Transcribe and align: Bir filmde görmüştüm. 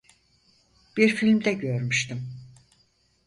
Bir 0.97 1.09
filmde 1.15 1.51
görmüştüm. 1.53 2.29